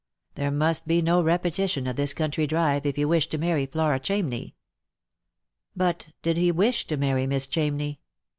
[0.33, 3.99] There must be no repetition of this country drive, if he wished to marry Flora
[3.99, 4.55] Chamney.
[5.75, 7.99] But did he wish to marry Miss Chamney